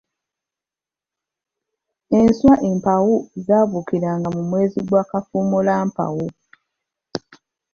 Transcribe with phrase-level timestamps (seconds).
[2.19, 3.15] Enswa empawu
[3.45, 6.25] zaabuukiranga mu mwezi gwa Kafumuulampawu.